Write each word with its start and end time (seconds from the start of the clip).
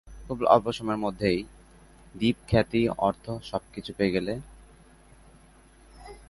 খুব 0.27 0.37
অল্প 0.45 0.67
সময়ের 0.71 0.97
মধ্যেই 0.97 1.39
দীপ 2.15 2.37
খ্যাতি, 2.47 2.81
অর্থ 2.99 3.25
সবকিছু 3.43 3.91
পেয়ে 3.97 4.11
গেল। 4.11 4.27